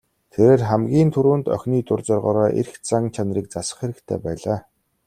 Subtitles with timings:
[0.33, 4.59] Тэрээр хамгийн түрүүнд охины дур зоргоороо эрх зан чанарыг засах хэрэгтэй байлаа.